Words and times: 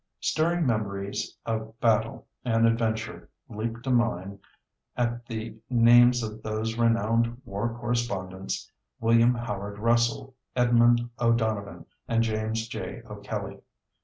Stirring 0.19 0.65
memories 0.65 1.37
of 1.45 1.79
battle 1.79 2.25
and 2.43 2.65
adventure 2.65 3.29
leap 3.47 3.83
to 3.83 3.91
the 3.91 3.91
mind 3.95 4.39
at 4.97 5.27
the 5.27 5.55
names 5.69 6.23
of 6.23 6.41
those 6.41 6.75
renowned 6.75 7.39
war 7.45 7.77
correspondents, 7.77 8.71
William 8.99 9.35
Howard 9.35 9.77
Russell, 9.77 10.33
Edmond 10.55 11.07
O'Donovan, 11.19 11.85
and 12.07 12.23
James 12.23 12.67
J. 12.67 13.03
O'Kelly. 13.05 13.59